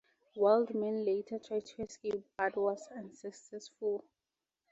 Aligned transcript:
Wildman 0.35 1.05
later 1.05 1.37
tried 1.37 1.67
to 1.67 1.83
escape, 1.83 2.25
but 2.35 2.55
was 2.57 2.87
unsuccessful. 2.87 4.03